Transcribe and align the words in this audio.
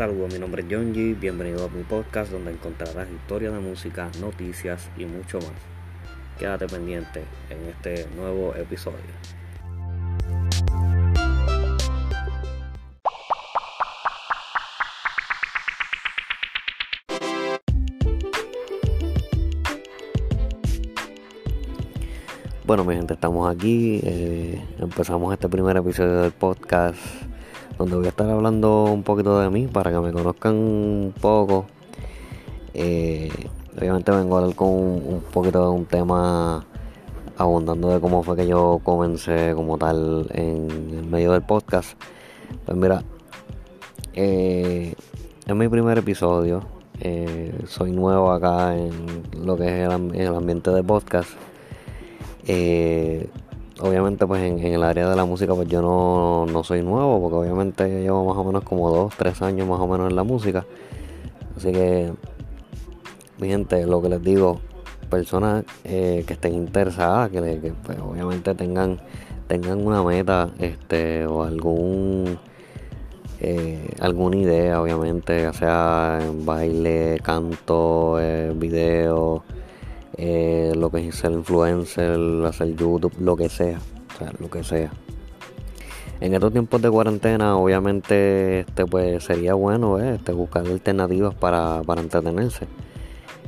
Saludos, 0.00 0.32
mi 0.32 0.38
nombre 0.38 0.62
es 0.62 0.66
G. 0.66 1.20
Bienvenido 1.20 1.66
a 1.66 1.68
mi 1.68 1.82
podcast 1.82 2.32
donde 2.32 2.52
encontrarás 2.52 3.06
historias 3.10 3.52
de 3.52 3.60
música, 3.60 4.10
noticias 4.18 4.88
y 4.96 5.04
mucho 5.04 5.36
más. 5.40 5.52
Quédate 6.38 6.66
pendiente 6.68 7.22
en 7.50 7.68
este 7.68 8.08
nuevo 8.16 8.54
episodio. 8.54 8.96
Bueno, 22.64 22.86
mi 22.86 22.94
gente, 22.94 23.12
estamos 23.12 23.54
aquí. 23.54 24.00
eh, 24.02 24.64
empezamos 24.78 25.30
este 25.34 25.50
primer 25.50 25.76
episodio 25.76 26.22
del 26.22 26.32
podcast 26.32 26.96
donde 27.80 27.96
voy 27.96 28.04
a 28.04 28.08
estar 28.10 28.28
hablando 28.28 28.84
un 28.84 29.02
poquito 29.02 29.40
de 29.40 29.48
mí 29.48 29.66
para 29.66 29.90
que 29.90 29.98
me 30.00 30.12
conozcan 30.12 30.54
un 30.54 31.14
poco. 31.18 31.64
Eh, 32.74 33.30
obviamente 33.76 34.12
vengo 34.12 34.36
a 34.36 34.40
hablar 34.40 34.54
con 34.54 34.68
un, 34.68 35.22
poquito 35.32 35.62
de 35.62 35.70
un 35.70 35.86
tema 35.86 36.66
abundando 37.38 37.88
de 37.88 37.98
cómo 37.98 38.22
fue 38.22 38.36
que 38.36 38.46
yo 38.46 38.80
comencé 38.84 39.54
como 39.54 39.78
tal 39.78 40.26
en 40.34 40.68
el 40.90 41.06
medio 41.06 41.32
del 41.32 41.40
podcast. 41.40 41.98
Pues 42.66 42.76
mira, 42.76 43.02
eh, 44.12 44.94
es 45.46 45.54
mi 45.56 45.68
primer 45.68 45.96
episodio. 45.96 46.60
eh, 47.00 47.54
soy 47.66 47.92
nuevo 47.92 48.30
acá 48.30 48.76
en 48.76 48.90
lo 49.42 49.56
que 49.56 49.64
es 49.64 49.86
el, 49.86 49.90
am- 49.90 50.14
el 50.14 50.34
ambiente 50.34 50.70
de 50.70 50.82
podcast. 50.82 51.30
Obviamente 53.80 54.26
pues 54.26 54.42
en, 54.42 54.58
el 54.58 54.82
área 54.82 55.08
de 55.08 55.16
la 55.16 55.24
música 55.24 55.54
pues 55.54 55.68
yo 55.68 55.82
no, 55.82 56.46
no 56.46 56.64
soy 56.64 56.82
nuevo 56.82 57.20
porque 57.20 57.36
obviamente 57.36 57.88
yo 57.88 57.98
llevo 57.98 58.24
más 58.24 58.36
o 58.36 58.44
menos 58.44 58.64
como 58.64 58.90
dos, 58.90 59.14
tres 59.16 59.40
años 59.42 59.68
más 59.68 59.80
o 59.80 59.86
menos 59.86 60.10
en 60.10 60.16
la 60.16 60.24
música. 60.24 60.66
Así 61.56 61.72
que 61.72 62.12
mi 63.38 63.48
gente, 63.48 63.86
lo 63.86 64.02
que 64.02 64.08
les 64.08 64.22
digo, 64.22 64.60
personas 65.08 65.64
eh, 65.84 66.24
que 66.26 66.34
estén 66.34 66.54
interesadas, 66.54 67.30
que, 67.30 67.72
pues, 67.84 67.98
obviamente 67.98 68.54
tengan, 68.54 69.00
tengan 69.48 69.86
una 69.86 70.02
meta 70.02 70.50
este, 70.58 71.26
o 71.26 71.42
algún 71.42 72.38
eh, 73.40 73.94
alguna 74.00 74.36
idea, 74.36 74.80
obviamente, 74.82 75.40
ya 75.40 75.52
sea 75.52 76.20
baile, 76.44 77.18
canto, 77.22 78.18
eh, 78.20 78.52
video, 78.54 79.42
eh, 80.22 80.74
lo 80.76 80.90
que 80.90 81.08
es 81.08 81.14
ser 81.14 81.32
influencer, 81.32 82.18
hacer 82.44 82.76
YouTube, 82.76 83.14
lo 83.20 83.36
que 83.36 83.48
sea, 83.48 83.78
o 84.14 84.18
sea, 84.18 84.30
lo 84.38 84.50
que 84.50 84.62
sea. 84.62 84.90
En 86.20 86.34
estos 86.34 86.52
tiempos 86.52 86.82
de 86.82 86.90
cuarentena, 86.90 87.56
obviamente, 87.56 88.60
este, 88.60 88.84
pues 88.84 89.24
sería 89.24 89.54
bueno 89.54 89.98
eh, 89.98 90.16
este, 90.16 90.32
buscar 90.32 90.66
alternativas 90.66 91.34
para, 91.34 91.82
para 91.86 92.02
entretenerse. 92.02 92.66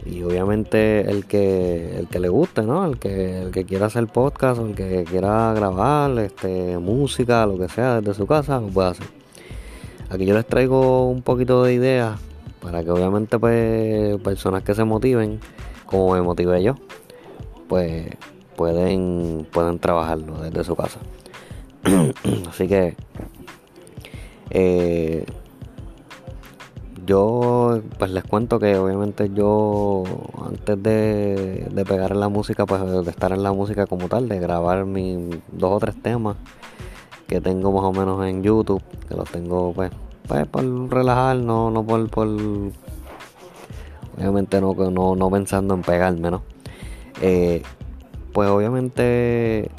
Y 0.06 0.22
obviamente 0.22 1.02
el 1.10 1.26
que 1.26 1.98
el 1.98 2.08
que 2.08 2.18
le 2.18 2.30
guste, 2.30 2.62
¿no? 2.62 2.86
El 2.86 2.98
que, 2.98 3.42
el 3.42 3.50
que 3.50 3.64
quiera 3.66 3.86
hacer 3.86 4.06
podcast 4.06 4.60
el 4.62 4.74
que 4.74 5.04
quiera 5.04 5.52
grabar 5.52 6.18
este, 6.20 6.78
música, 6.78 7.44
lo 7.44 7.58
que 7.58 7.68
sea 7.68 8.00
desde 8.00 8.14
su 8.14 8.26
casa, 8.26 8.60
lo 8.60 8.68
puede 8.68 8.88
hacer. 8.88 9.06
Aquí 10.08 10.24
yo 10.24 10.34
les 10.34 10.46
traigo 10.46 11.10
un 11.10 11.20
poquito 11.20 11.62
de 11.64 11.74
ideas 11.74 12.18
para 12.62 12.82
que 12.82 12.90
obviamente 12.90 13.38
pues 13.38 14.18
personas 14.22 14.62
que 14.62 14.74
se 14.74 14.84
motiven, 14.84 15.38
como 15.92 16.14
me 16.14 16.22
motivé 16.22 16.62
yo, 16.62 16.74
pues 17.68 18.08
pueden, 18.56 19.46
pueden 19.52 19.78
trabajarlo 19.78 20.38
desde 20.38 20.64
su 20.64 20.74
casa. 20.74 20.98
Así 22.48 22.66
que 22.66 22.96
eh, 24.50 25.26
yo 27.06 27.80
pues 27.98 28.10
les 28.10 28.24
cuento 28.24 28.58
que 28.58 28.76
obviamente 28.76 29.30
yo 29.34 30.04
antes 30.44 30.82
de, 30.82 31.68
de 31.70 31.84
pegar 31.84 32.12
en 32.12 32.20
la 32.20 32.28
música, 32.28 32.66
pues 32.66 32.82
de 33.04 33.10
estar 33.10 33.32
en 33.32 33.42
la 33.42 33.52
música 33.52 33.86
como 33.86 34.08
tal, 34.08 34.28
de 34.28 34.38
grabar 34.40 34.86
mis 34.86 35.18
dos 35.52 35.72
o 35.72 35.78
tres 35.78 36.00
temas 36.00 36.36
que 37.26 37.40
tengo 37.40 37.72
más 37.72 37.84
o 37.84 37.92
menos 37.92 38.24
en 38.26 38.42
YouTube, 38.42 38.82
que 39.08 39.14
los 39.14 39.30
tengo 39.30 39.72
pues, 39.72 39.90
pues 40.28 40.46
por 40.46 40.64
relajar, 40.90 41.36
no, 41.36 41.70
no 41.70 41.84
por, 41.84 42.08
por 42.10 42.28
obviamente 44.16 44.60
no, 44.60 44.74
no, 44.74 45.16
no 45.16 45.30
pensando 45.30 45.74
en 45.74 45.82
pegarme, 45.82 46.30
¿no? 46.30 46.42
Eh, 47.20 47.62
pues 48.32 48.48
obviamente 48.48 49.70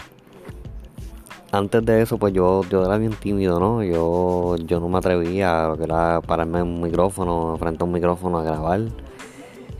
antes 1.51 1.85
de 1.85 2.01
eso 2.01 2.17
pues 2.17 2.33
yo, 2.33 2.63
yo 2.69 2.83
era 2.83 2.97
bien 2.97 3.13
tímido, 3.13 3.59
¿no? 3.59 3.83
Yo, 3.83 4.55
yo 4.57 4.79
no 4.79 4.89
me 4.89 4.97
atrevía 4.97 5.67
a 5.67 6.21
pararme 6.21 6.59
en 6.59 6.65
un 6.65 6.81
micrófono, 6.81 7.57
frente 7.59 7.83
a 7.83 7.85
un 7.85 7.91
micrófono 7.91 8.39
a 8.39 8.43
grabar. 8.43 8.81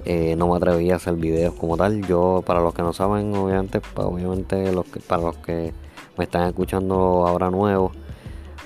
Eh, 0.06 0.36
no 0.36 0.50
me 0.50 0.58
atrevía 0.58 0.94
a 0.94 0.96
hacer 0.98 1.16
videos 1.16 1.56
como 1.56 1.78
tal. 1.78 2.06
Yo, 2.06 2.44
para 2.46 2.60
los 2.60 2.74
que 2.74 2.82
no 2.84 2.94
saben, 2.94 3.36
obviamente, 3.36 3.80
pues, 3.80 4.06
obviamente 4.06 4.72
los 4.72 4.86
que, 4.86 5.00
para 5.00 5.24
los 5.24 5.38
que 5.38 5.74
me 6.18 6.26
están 6.26 6.48
escuchando 6.48 7.26
ahora 7.26 7.50
nuevos, 7.50 7.94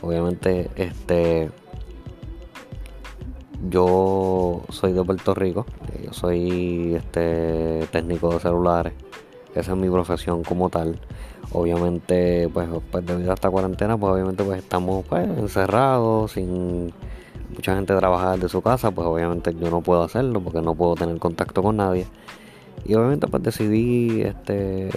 obviamente, 0.02 0.70
este, 0.76 1.50
yo 3.70 4.62
soy 4.70 4.94
de 4.94 5.04
Puerto 5.04 5.34
Rico. 5.34 5.66
eh, 5.94 6.04
Yo 6.06 6.14
soy 6.14 6.96
este 6.96 7.88
técnico 7.92 8.34
de 8.34 8.40
celulares. 8.40 8.94
Esa 9.56 9.72
es 9.72 9.78
mi 9.78 9.90
profesión 9.90 10.44
como 10.44 10.70
tal. 10.70 11.00
Obviamente, 11.52 12.50
pues, 12.54 12.68
pues 12.92 13.06
debido 13.06 13.32
a 13.32 13.34
esta 13.34 13.50
cuarentena, 13.50 13.98
pues 13.98 14.14
obviamente 14.14 14.44
pues 14.44 14.60
estamos 14.60 15.06
pues 15.08 15.28
encerrados, 15.38 16.34
sin 16.34 16.94
mucha 17.56 17.76
gente 17.76 17.96
trabajar 17.96 18.38
de 18.38 18.50
su 18.50 18.62
casa, 18.62 18.92
pues 18.92 19.08
obviamente 19.08 19.56
yo 19.60 19.70
no 19.72 19.82
puedo 19.82 20.04
hacerlo 20.04 20.42
porque 20.42 20.62
no 20.62 20.76
puedo 20.76 20.96
tener 20.96 21.18
contacto 21.20 21.64
con 21.64 21.78
nadie. 21.78 22.06
Y 22.86 22.94
obviamente 22.96 23.28
pues 23.28 23.44
decidí 23.44 24.22
este 24.22 24.90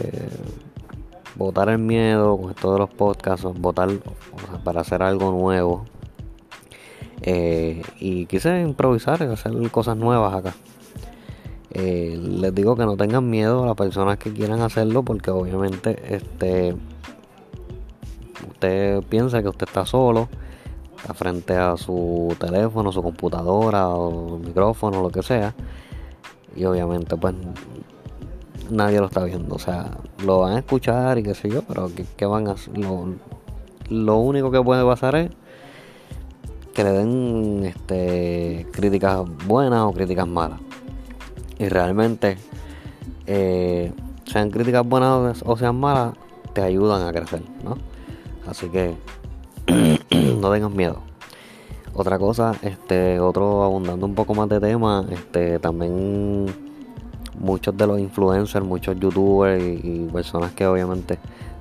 botar 1.36 1.68
el 1.68 1.78
miedo 1.78 2.36
con 2.36 2.50
esto 2.50 2.72
de 2.72 2.80
los 2.80 2.90
podcasts, 2.90 3.46
votar 3.58 3.88
o 3.88 4.46
sea, 4.46 4.62
para 4.62 4.80
hacer 4.82 5.02
algo 5.02 5.30
nuevo. 5.30 5.84
Eh, 7.22 7.82
y 7.98 8.26
quise 8.26 8.60
improvisar 8.62 9.20
y 9.22 9.24
hacer 9.24 9.52
cosas 9.70 9.96
nuevas 9.96 10.34
acá. 10.34 10.54
Eh, 11.72 12.18
les 12.20 12.54
digo 12.54 12.74
que 12.76 12.84
no 12.84 12.96
tengan 12.96 13.28
miedo 13.28 13.62
a 13.62 13.66
las 13.66 13.76
personas 13.76 14.18
que 14.18 14.32
quieran 14.32 14.60
hacerlo 14.60 15.04
porque 15.04 15.30
obviamente 15.30 16.14
este 16.14 16.74
usted 18.48 19.02
piensa 19.04 19.40
que 19.40 19.48
usted 19.48 19.68
está 19.68 19.86
solo 19.86 20.28
frente 21.14 21.54
a 21.54 21.76
su 21.76 22.34
teléfono, 22.40 22.90
su 22.90 23.02
computadora 23.02 23.88
o 23.88 24.38
micrófono, 24.38 25.00
lo 25.00 25.10
que 25.10 25.22
sea 25.22 25.54
y 26.56 26.64
obviamente 26.64 27.16
pues 27.16 27.34
nadie 28.68 28.98
lo 28.98 29.06
está 29.06 29.24
viendo, 29.24 29.54
o 29.54 29.58
sea, 29.58 29.96
lo 30.24 30.40
van 30.40 30.54
a 30.54 30.58
escuchar 30.58 31.18
y 31.18 31.22
qué 31.22 31.34
sé 31.34 31.48
yo, 31.50 31.62
pero 31.62 31.90
¿qué, 31.94 32.04
qué 32.16 32.26
van 32.26 32.48
a? 32.48 32.56
Lo, 32.74 33.14
lo 33.88 34.16
único 34.18 34.50
que 34.50 34.60
puede 34.60 34.84
pasar 34.84 35.16
es 35.16 35.30
que 36.80 36.84
le 36.84 36.92
den 36.92 37.64
este, 37.64 38.66
críticas 38.72 39.20
buenas 39.46 39.82
o 39.82 39.92
críticas 39.92 40.26
malas. 40.26 40.60
Y 41.58 41.68
realmente 41.68 42.38
eh, 43.26 43.92
sean 44.24 44.50
críticas 44.50 44.86
buenas 44.88 45.42
o 45.44 45.56
sean 45.58 45.78
malas 45.78 46.14
te 46.54 46.62
ayudan 46.62 47.06
a 47.06 47.12
crecer 47.12 47.42
no 47.62 47.76
así 48.48 48.68
que 48.70 48.96
no 50.40 50.50
tengas 50.50 50.70
miedo. 50.70 51.00
Otra 51.92 52.18
cosa 52.18 52.54
este 52.62 53.20
otro 53.20 53.62
abundando 53.62 54.06
un 54.06 54.14
poco 54.14 54.34
más 54.34 54.48
de 54.48 54.58
tema 54.58 55.04
este 55.10 55.58
también 55.58 56.46
muchos 57.38 57.76
de 57.76 57.86
los 57.86 58.00
influencers 58.00 58.64
muchos 58.64 58.98
youtubers 58.98 59.62
y, 59.62 59.80
y 59.84 60.08
personas 60.10 60.52
que 60.52 60.66
obviamente 60.66 61.18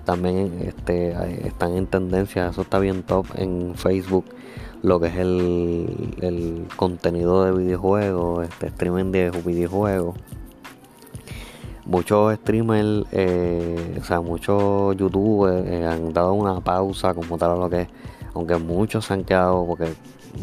también 0.09 0.59
este 0.65 1.15
están 1.47 1.77
en 1.77 1.85
tendencia 1.85 2.47
eso 2.47 2.63
está 2.63 2.79
bien 2.79 3.03
top 3.03 3.27
en 3.35 3.75
Facebook 3.75 4.25
lo 4.81 4.99
que 4.99 5.07
es 5.07 5.17
el, 5.17 6.15
el 6.21 6.67
contenido 6.75 7.43
de 7.43 7.51
videojuegos, 7.51 8.47
este 8.47 8.67
streaming 8.67 9.11
de 9.11 9.29
videojuegos. 9.45 10.15
Muchos 11.85 12.35
streamers, 12.35 13.05
eh, 13.11 13.97
o 13.99 14.03
sea, 14.03 14.21
muchos 14.21 14.95
youtubers 14.95 15.67
eh, 15.67 15.85
han 15.85 16.13
dado 16.13 16.33
una 16.33 16.59
pausa 16.61 17.13
como 17.13 17.37
tal 17.37 17.51
a 17.51 17.55
lo 17.55 17.69
que 17.69 17.81
es, 17.81 17.87
aunque 18.33 18.57
muchos 18.57 19.05
se 19.05 19.13
han 19.13 19.23
quedado 19.23 19.65
porque 19.65 19.93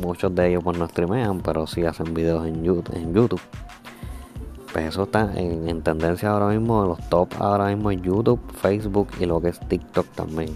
muchos 0.00 0.35
de 0.35 0.49
ellos 0.49 0.62
pues 0.62 0.76
no 0.79 0.87
streamean, 0.87 1.41
pero 1.41 1.67
sí 1.67 1.85
hacen 1.85 2.12
videos 2.14 2.46
en 2.46 2.62
YouTube. 2.62 2.94
En 2.94 3.14
YouTube. 3.14 3.41
Pues 4.76 4.88
eso 4.88 5.05
está 5.05 5.32
en, 5.37 5.70
en 5.70 5.81
tendencia 5.81 6.28
ahora 6.28 6.49
mismo, 6.49 6.84
los 6.84 6.99
top 7.08 7.31
ahora 7.38 7.75
mismo 7.75 7.90
en 7.90 8.02
YouTube, 8.02 8.38
Facebook 8.61 9.08
y 9.19 9.25
lo 9.25 9.40
que 9.40 9.49
es 9.49 9.58
TikTok 9.58 10.06
también. 10.08 10.55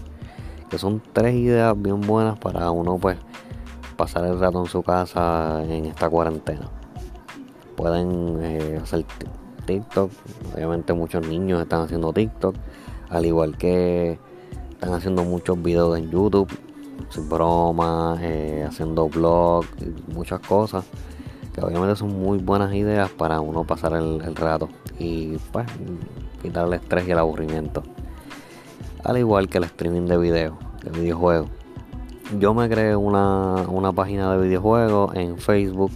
Que 0.69 0.77
son 0.77 1.01
tres 1.11 1.33
ideas 1.33 1.73
bien 1.81 2.01
buenas 2.01 2.37
para 2.37 2.69
uno 2.69 2.99
pues 2.99 3.17
pasar 3.97 4.25
el 4.25 4.39
rato 4.39 4.59
en 4.59 4.67
su 4.67 4.83
casa 4.83 5.63
en 5.63 5.85
esta 5.85 6.07
cuarentena. 6.07 6.69
Pueden 7.75 8.37
eh, 8.43 8.79
hacer 8.83 9.05
TikTok, 9.65 10.11
obviamente 10.53 10.93
muchos 10.93 11.27
niños 11.27 11.59
están 11.59 11.81
haciendo 11.81 12.13
TikTok, 12.13 12.55
al 13.09 13.25
igual 13.25 13.57
que 13.57 14.19
están 14.69 14.93
haciendo 14.93 15.23
muchos 15.23 15.59
videos 15.63 15.97
en 15.97 16.11
YouTube. 16.11 16.47
sin 17.09 17.27
bromas, 17.27 18.19
eh, 18.21 18.67
haciendo 18.69 19.09
vlogs, 19.09 19.67
muchas 20.13 20.41
cosas 20.41 20.85
que 21.53 21.61
obviamente 21.61 21.95
son 21.95 22.19
muy 22.19 22.37
buenas 22.37 22.73
ideas 22.73 23.09
para 23.09 23.41
uno 23.41 23.63
pasar 23.63 23.93
el, 23.93 24.35
rato 24.35 24.69
y 24.99 25.37
pues 25.51 25.67
quitar 26.41 26.67
el 26.67 26.73
estrés 26.73 27.07
y 27.07 27.11
el 27.11 27.19
aburrimiento. 27.19 27.83
Al 29.03 29.17
igual 29.17 29.49
que 29.49 29.57
el 29.57 29.65
streaming 29.65 30.05
de 30.07 30.17
video, 30.17 30.57
de 30.83 30.99
videojuegos. 30.99 31.49
Yo 32.39 32.53
me 32.53 32.69
creé 32.69 32.95
una, 32.95 33.65
una 33.67 33.91
página 33.91 34.31
de 34.31 34.47
videojuegos 34.47 35.15
en 35.15 35.37
Facebook. 35.37 35.91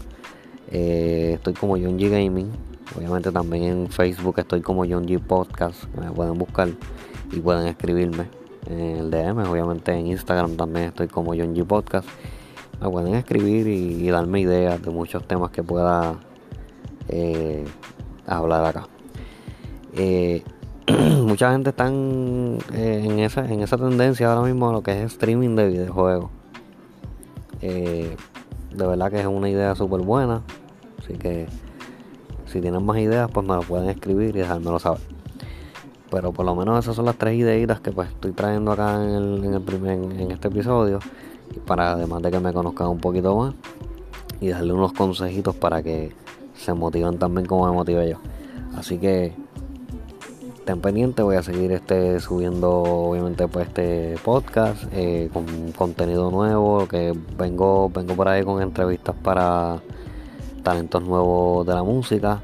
Eh, 0.72 1.34
estoy 1.36 1.54
como 1.54 1.74
John 1.74 1.98
G 1.98 2.10
Gaming. 2.10 2.52
Obviamente 2.98 3.32
también 3.32 3.64
en 3.64 3.88
Facebook 3.90 4.40
estoy 4.40 4.62
como 4.62 4.86
John 4.86 5.06
G 5.06 5.20
Podcast. 5.20 5.86
Me 5.96 6.12
pueden 6.12 6.38
buscar 6.38 6.68
y 7.32 7.40
pueden 7.40 7.68
escribirme 7.68 8.28
en 8.68 8.98
el 8.98 9.12
DM. 9.12 9.50
Obviamente 9.50 9.94
en 9.94 10.08
Instagram 10.08 10.58
también 10.58 10.88
estoy 10.88 11.08
como 11.08 11.32
John 11.32 11.56
G 11.56 11.66
Podcast 11.66 12.08
me 12.82 12.90
pueden 12.90 13.16
escribir 13.16 13.68
y, 13.68 14.10
darme 14.10 14.42
ideas 14.42 14.82
de 14.82 14.92
muchos 14.92 15.24
temas 15.28 15.52
que 15.52 15.64
pueda 15.64 16.16
eh, 17.08 17.66
hablar 18.28 18.66
acá. 18.66 18.88
Eh, 19.94 20.44
mucha 21.24 21.52
gente 21.52 21.70
está 21.70 21.88
en, 21.88 22.60
esa, 23.20 23.46
en 23.46 23.62
esa 23.62 23.78
tendencia 23.78 24.32
ahora 24.32 24.48
mismo 24.48 24.70
a 24.70 24.74
lo 24.74 24.84
que 24.84 24.92
es 24.92 25.14
streaming 25.14 25.56
de 25.56 25.68
videojuegos. 25.68 26.30
Eh, 27.62 28.16
de 28.72 28.88
verdad 28.88 29.10
que 29.10 29.20
es 29.20 29.26
una 29.26 29.50
idea 29.50 29.74
súper 29.76 30.02
buena. 30.02 30.42
Así 31.00 31.14
que 31.14 31.48
si 32.46 32.62
tienen 32.62 32.86
más 32.86 32.98
ideas, 32.98 33.30
pues 33.32 33.48
me 33.48 33.56
lo 33.56 33.62
pueden 33.62 33.90
escribir 33.90 34.36
y 34.36 34.40
dejármelo 34.40 34.80
saber. 34.80 35.02
Pero 36.12 36.32
por 36.32 36.46
lo 36.46 36.56
menos 36.56 36.80
esas 36.80 36.96
son 36.96 37.06
las 37.06 37.16
tres 37.16 37.36
ideitas 37.36 37.80
que 37.80 37.92
pues 37.92 38.10
estoy 38.10 38.32
trayendo 38.32 38.72
acá 38.72 39.04
en, 39.04 39.10
el, 39.10 39.44
en, 39.44 39.54
el 39.54 39.62
primer, 39.62 39.94
en 39.94 40.32
este 40.32 40.50
episodio 40.50 41.00
para 41.66 41.94
además 41.94 42.22
de 42.22 42.32
que 42.32 42.40
me 42.40 42.54
conozcan 42.54 42.88
un 42.88 43.00
poquito 43.00 43.36
más 43.36 43.54
y 44.40 44.50
darle 44.50 44.74
unos 44.74 44.94
consejitos 44.94 45.56
para 45.56 45.82
que 45.82 46.14
se 46.56 46.74
motiven 46.74 47.18
también 47.18 47.46
como 47.48 47.66
me 47.66 47.72
motivé 47.72 48.10
yo. 48.10 48.18
Así 48.76 48.98
que 48.98 49.34
estén 50.56 50.82
pendientes, 50.82 51.24
voy 51.24 51.36
a 51.36 51.44
seguir 51.44 51.72
este 51.72 52.20
subiendo 52.20 52.72
obviamente 52.82 53.48
pues 53.48 53.68
este 53.68 54.16
podcast 54.24 54.84
eh, 54.92 55.30
con 55.32 55.46
contenido 55.74 56.32
nuevo, 56.32 56.88
que 56.88 57.14
vengo, 57.38 57.90
vengo 57.90 58.16
por 58.16 58.28
ahí 58.28 58.44
con 58.44 58.62
entrevistas 58.62 59.16
para 59.22 59.82
talentos 60.64 61.04
nuevos 61.04 61.66
de 61.66 61.74
la 61.74 61.84
música. 61.84 62.42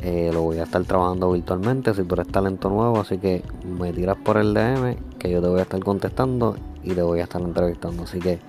Eh, 0.00 0.30
lo 0.32 0.42
voy 0.42 0.58
a 0.58 0.64
estar 0.64 0.82
trabajando 0.82 1.30
virtualmente 1.30 1.94
si 1.94 2.02
tú 2.02 2.14
eres 2.16 2.26
talento 2.26 2.68
nuevo, 2.68 2.98
así 2.98 3.18
que 3.18 3.44
me 3.64 3.92
tiras 3.92 4.16
por 4.16 4.36
el 4.36 4.52
DM 4.52 4.96
que 5.20 5.30
yo 5.30 5.40
te 5.40 5.46
voy 5.46 5.60
a 5.60 5.62
estar 5.62 5.78
contestando 5.78 6.56
y 6.82 6.94
te 6.94 7.02
voy 7.02 7.20
a 7.20 7.24
estar 7.24 7.40
entrevistando. 7.40 8.04
Así 8.04 8.18
que, 8.18 8.40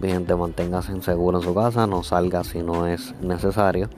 mi 0.00 0.08
gente, 0.08 0.34
manténgase 0.34 1.00
seguro 1.02 1.38
en 1.38 1.44
su 1.44 1.54
casa, 1.54 1.86
no 1.86 2.02
salga 2.02 2.44
si 2.44 2.62
no 2.62 2.86
es 2.86 3.14
necesario. 3.20 3.88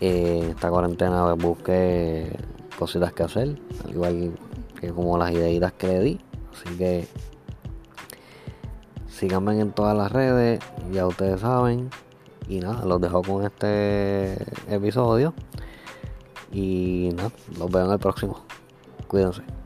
Eh, 0.00 0.48
esta 0.50 0.68
cuarentena 0.68 1.24
pues, 1.24 1.42
busque 1.42 2.38
cositas 2.78 3.12
que 3.12 3.22
hacer, 3.22 3.56
al 3.84 3.90
igual 3.90 4.32
que 4.80 4.90
como 4.90 5.16
las 5.16 5.30
ideitas 5.30 5.72
que 5.72 5.86
le 5.86 6.00
di. 6.00 6.20
Así 6.52 6.76
que 6.76 7.06
síganme 9.08 9.60
en 9.60 9.70
todas 9.70 9.96
las 9.96 10.10
redes, 10.10 10.60
ya 10.90 11.06
ustedes 11.06 11.40
saben. 11.40 11.90
Y 12.48 12.58
nada, 12.58 12.84
los 12.84 13.00
dejo 13.00 13.22
con 13.22 13.44
este 13.44 14.36
episodio. 14.68 15.32
Y 16.50 17.10
nada, 17.14 17.30
los 17.56 17.70
veo 17.70 17.86
en 17.86 17.92
el 17.92 17.98
próximo. 17.98 18.42
Cuídense. 19.06 19.61